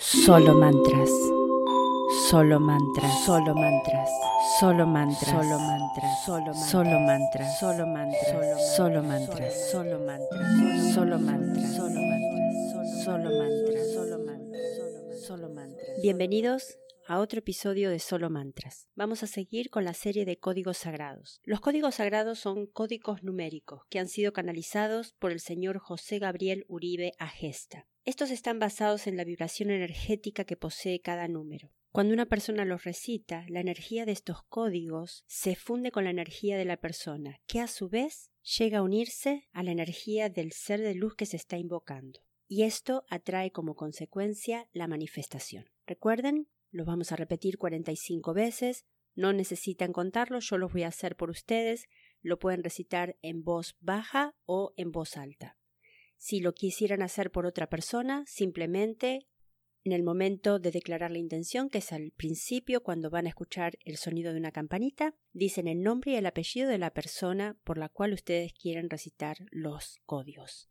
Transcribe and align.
Solo 0.00 0.54
mantras. 0.54 1.10
Solo 2.30 2.60
mantras. 2.60 3.24
Solo 3.26 3.52
mantras. 3.52 4.08
Solo 4.60 4.86
mantras. 4.86 5.26
Solo 5.26 5.58
mantras. 5.58 6.24
Solo 6.24 6.98
mantras. 7.00 7.58
Solo 7.58 7.86
mantras. 7.86 8.76
Solo 8.76 9.02
mantras. 9.02 9.66
Solo 9.74 9.98
mantras. 9.98 10.94
Solo 10.94 11.18
mantras. 11.18 11.74
Solo 11.74 11.98
mantras. 11.98 12.94
Solo 13.04 13.30
mantras. 13.30 13.92
Solo 13.92 14.18
mantras. 14.24 15.26
Solo 15.26 15.48
mantras. 15.48 16.00
Bienvenidos 16.00 16.78
a 17.08 17.18
otro 17.18 17.40
episodio 17.40 17.90
de 17.90 17.98
Solo 17.98 18.30
Mantras. 18.30 18.86
Vamos 18.94 19.24
a 19.24 19.26
seguir 19.26 19.68
con 19.68 19.84
la 19.84 19.94
serie 19.94 20.24
de 20.24 20.38
códigos 20.38 20.76
sagrados. 20.76 21.40
Los 21.42 21.60
códigos 21.60 21.96
sagrados 21.96 22.38
son 22.38 22.66
códigos 22.66 23.24
numéricos 23.24 23.80
que 23.90 23.98
han 23.98 24.08
sido 24.08 24.32
canalizados 24.32 25.14
por 25.18 25.32
el 25.32 25.40
señor 25.40 25.78
José 25.78 26.20
Gabriel 26.20 26.66
Uribe 26.68 27.14
Agesta. 27.18 27.88
Estos 28.08 28.30
están 28.30 28.58
basados 28.58 29.06
en 29.06 29.18
la 29.18 29.24
vibración 29.24 29.68
energética 29.70 30.44
que 30.44 30.56
posee 30.56 30.98
cada 31.02 31.28
número. 31.28 31.74
Cuando 31.92 32.14
una 32.14 32.24
persona 32.24 32.64
los 32.64 32.84
recita, 32.84 33.44
la 33.50 33.60
energía 33.60 34.06
de 34.06 34.12
estos 34.12 34.44
códigos 34.44 35.24
se 35.26 35.56
funde 35.56 35.90
con 35.90 36.04
la 36.04 36.10
energía 36.10 36.56
de 36.56 36.64
la 36.64 36.78
persona, 36.78 37.42
que 37.46 37.60
a 37.60 37.66
su 37.66 37.90
vez 37.90 38.30
llega 38.56 38.78
a 38.78 38.82
unirse 38.82 39.46
a 39.52 39.62
la 39.62 39.72
energía 39.72 40.30
del 40.30 40.52
ser 40.52 40.80
de 40.80 40.94
luz 40.94 41.16
que 41.16 41.26
se 41.26 41.36
está 41.36 41.58
invocando. 41.58 42.20
Y 42.46 42.62
esto 42.62 43.04
atrae 43.10 43.52
como 43.52 43.76
consecuencia 43.76 44.70
la 44.72 44.88
manifestación. 44.88 45.66
Recuerden, 45.86 46.48
los 46.70 46.86
vamos 46.86 47.12
a 47.12 47.16
repetir 47.16 47.58
45 47.58 48.32
veces, 48.32 48.86
no 49.16 49.34
necesitan 49.34 49.92
contarlo, 49.92 50.40
yo 50.40 50.56
los 50.56 50.72
voy 50.72 50.84
a 50.84 50.88
hacer 50.88 51.14
por 51.14 51.28
ustedes, 51.28 51.84
lo 52.22 52.38
pueden 52.38 52.64
recitar 52.64 53.18
en 53.20 53.44
voz 53.44 53.76
baja 53.80 54.34
o 54.46 54.72
en 54.78 54.92
voz 54.92 55.18
alta. 55.18 55.57
Si 56.18 56.40
lo 56.40 56.52
quisieran 56.52 57.00
hacer 57.00 57.30
por 57.30 57.46
otra 57.46 57.68
persona, 57.68 58.24
simplemente 58.26 59.26
en 59.84 59.92
el 59.92 60.02
momento 60.02 60.58
de 60.58 60.70
declarar 60.70 61.10
la 61.10 61.18
intención, 61.18 61.70
que 61.70 61.78
es 61.78 61.92
al 61.92 62.10
principio 62.10 62.82
cuando 62.82 63.08
van 63.08 63.26
a 63.26 63.30
escuchar 63.30 63.78
el 63.84 63.96
sonido 63.96 64.32
de 64.32 64.38
una 64.38 64.52
campanita, 64.52 65.14
dicen 65.32 65.68
el 65.68 65.82
nombre 65.82 66.12
y 66.12 66.16
el 66.16 66.26
apellido 66.26 66.68
de 66.68 66.78
la 66.78 66.92
persona 66.92 67.56
por 67.64 67.78
la 67.78 67.88
cual 67.88 68.12
ustedes 68.12 68.52
quieren 68.52 68.90
recitar 68.90 69.38
los 69.50 70.00
códigos. 70.04 70.68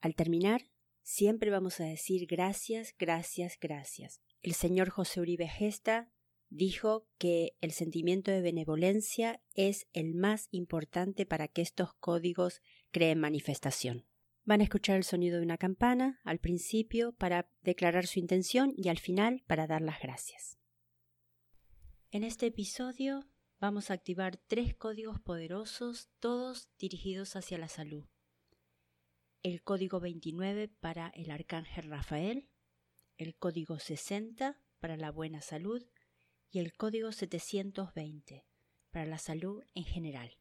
Al 0.00 0.14
terminar, 0.14 0.68
siempre 1.02 1.50
vamos 1.50 1.80
a 1.80 1.84
decir 1.84 2.26
gracias, 2.26 2.94
gracias, 2.98 3.56
gracias. 3.60 4.20
El 4.42 4.54
señor 4.54 4.90
José 4.90 5.20
Uribe 5.20 5.48
Gesta 5.48 6.12
dijo 6.50 7.06
que 7.16 7.56
el 7.60 7.70
sentimiento 7.70 8.30
de 8.30 8.42
benevolencia 8.42 9.40
es 9.54 9.86
el 9.92 10.14
más 10.14 10.48
importante 10.50 11.24
para 11.24 11.48
que 11.48 11.62
estos 11.62 11.94
códigos 11.94 12.60
creen 12.90 13.20
manifestación. 13.20 14.04
Van 14.44 14.60
a 14.60 14.64
escuchar 14.64 14.96
el 14.96 15.04
sonido 15.04 15.38
de 15.38 15.44
una 15.44 15.56
campana 15.56 16.20
al 16.24 16.40
principio 16.40 17.12
para 17.12 17.48
declarar 17.62 18.08
su 18.08 18.18
intención 18.18 18.74
y 18.76 18.88
al 18.88 18.98
final 18.98 19.44
para 19.46 19.68
dar 19.68 19.82
las 19.82 20.00
gracias. 20.00 20.58
En 22.10 22.24
este 22.24 22.46
episodio 22.46 23.24
vamos 23.60 23.90
a 23.90 23.94
activar 23.94 24.36
tres 24.36 24.74
códigos 24.74 25.20
poderosos, 25.20 26.08
todos 26.18 26.68
dirigidos 26.76 27.36
hacia 27.36 27.56
la 27.56 27.68
salud. 27.68 28.04
El 29.44 29.62
código 29.62 30.00
29 30.00 30.68
para 30.68 31.08
el 31.10 31.30
arcángel 31.30 31.88
Rafael, 31.88 32.48
el 33.18 33.36
código 33.36 33.78
60 33.78 34.58
para 34.80 34.96
la 34.96 35.12
buena 35.12 35.40
salud 35.40 35.86
y 36.50 36.58
el 36.58 36.72
código 36.74 37.12
720 37.12 38.44
para 38.90 39.06
la 39.06 39.18
salud 39.18 39.62
en 39.74 39.84
general. 39.84 40.36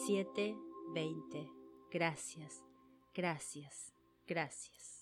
720. 0.07 1.51
Gracias, 1.91 2.63
gracias, 3.13 3.93
gracias. 4.25 4.94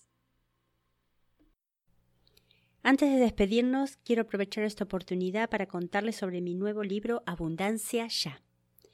Antes 2.86 3.10
de 3.10 3.18
despedirnos, 3.18 3.96
quiero 4.04 4.24
aprovechar 4.24 4.66
esta 4.66 4.84
oportunidad 4.84 5.50
para 5.50 5.68
contarles 5.68 6.18
sobre 6.18 6.42
mi 6.42 6.54
nuevo 6.54 6.84
libro 6.84 7.24
Abundancia 7.26 8.08
Ya. 8.08 8.44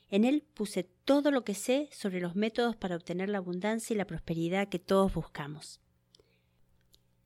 En 0.09 0.25
él 0.25 0.45
puse 0.53 0.83
todo 0.83 1.31
lo 1.31 1.43
que 1.43 1.55
sé 1.55 1.89
sobre 1.91 2.21
los 2.21 2.35
métodos 2.35 2.75
para 2.75 2.95
obtener 2.95 3.29
la 3.29 3.39
abundancia 3.39 3.95
y 3.95 3.97
la 3.97 4.05
prosperidad 4.05 4.69
que 4.69 4.77
todos 4.77 5.11
buscamos. 5.15 5.81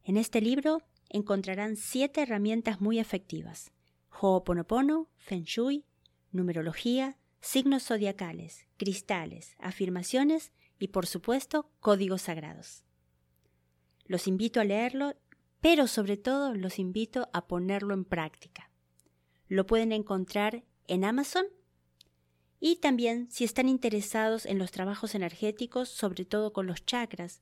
En 0.05 0.15
este 0.15 0.39
libro 0.39 0.81
encontrarán 1.09 1.75
siete 1.75 2.21
herramientas 2.21 2.79
muy 2.79 2.97
efectivas: 2.97 3.73
Ho'oponopono, 4.21 5.09
Feng 5.17 5.43
Shui, 5.43 5.83
numerología, 6.31 7.17
signos 7.41 7.83
zodiacales, 7.83 8.67
cristales, 8.77 9.57
afirmaciones 9.59 10.53
y, 10.79 10.87
por 10.87 11.07
supuesto, 11.07 11.69
códigos 11.81 12.21
sagrados. 12.21 12.85
Los 14.05 14.27
invito 14.27 14.61
a 14.61 14.65
leerlo 14.65 15.13
pero 15.63 15.87
sobre 15.87 16.17
todo 16.17 16.53
los 16.53 16.77
invito 16.77 17.29
a 17.31 17.47
ponerlo 17.47 17.93
en 17.93 18.03
práctica. 18.03 18.69
Lo 19.47 19.65
pueden 19.65 19.93
encontrar 19.93 20.65
en 20.87 21.05
Amazon 21.05 21.45
y 22.59 22.81
también 22.81 23.31
si 23.31 23.45
están 23.45 23.69
interesados 23.69 24.45
en 24.45 24.59
los 24.59 24.71
trabajos 24.71 25.15
energéticos, 25.15 25.87
sobre 25.87 26.25
todo 26.25 26.51
con 26.51 26.67
los 26.67 26.85
chakras, 26.85 27.41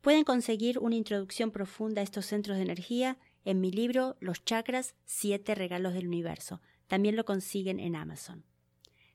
pueden 0.00 0.24
conseguir 0.24 0.78
una 0.78 0.94
introducción 0.94 1.50
profunda 1.50 2.00
a 2.00 2.04
estos 2.04 2.24
centros 2.24 2.56
de 2.56 2.62
energía 2.62 3.18
en 3.44 3.60
mi 3.60 3.70
libro 3.70 4.16
Los 4.18 4.42
chakras, 4.42 4.94
siete 5.04 5.54
regalos 5.54 5.92
del 5.92 6.06
universo. 6.06 6.62
También 6.86 7.16
lo 7.16 7.26
consiguen 7.26 7.80
en 7.80 7.96
Amazon. 7.96 8.46